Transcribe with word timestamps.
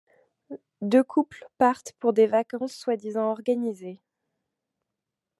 Deux 0.81 1.03
couples 1.03 1.45
partent 1.59 1.93
pour 1.99 2.11
des 2.11 2.25
vacances 2.25 2.73
soi-disant 2.73 3.29
organisées. 3.29 4.01